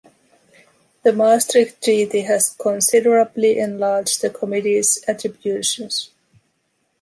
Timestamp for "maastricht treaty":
1.13-2.21